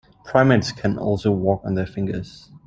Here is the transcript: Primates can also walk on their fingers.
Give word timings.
Primates 0.25 0.71
can 0.71 0.97
also 0.97 1.29
walk 1.29 1.61
on 1.63 1.75
their 1.75 1.85
fingers. 1.85 2.49